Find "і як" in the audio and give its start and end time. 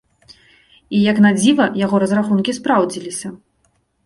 0.35-1.17